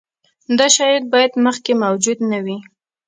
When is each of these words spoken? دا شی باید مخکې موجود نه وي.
دا 0.57 0.67
شی 0.75 0.93
باید 1.11 1.33
مخکې 1.45 1.71
موجود 1.83 2.19
نه 2.31 2.39
وي. 2.45 2.57